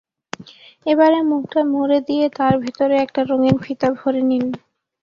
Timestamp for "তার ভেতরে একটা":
2.37-3.21